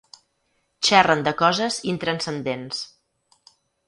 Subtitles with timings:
[0.87, 2.81] Xerren de coses intranscendents.